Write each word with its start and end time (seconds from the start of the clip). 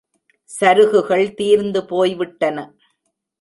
சருகுகள் 0.49 1.33
தீர்ந்து 1.33 1.85
போய்விட்டன. 1.85 2.57